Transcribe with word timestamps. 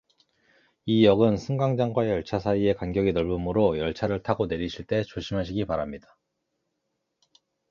이 0.87 1.05
역은 1.05 1.37
승강장과 1.37 2.09
열차 2.09 2.39
사이의 2.39 2.73
간격이 2.73 3.13
넓으므로 3.13 3.77
열차를 3.77 4.23
타고 4.23 4.47
내리실 4.47 4.87
때 4.87 5.03
조심하시기 5.03 5.65
바랍니다. 5.67 6.17